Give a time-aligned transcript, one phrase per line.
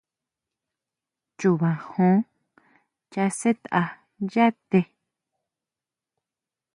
[1.37, 2.15] Chuba jon
[3.11, 3.81] chasʼetʼa
[4.33, 4.79] yá te.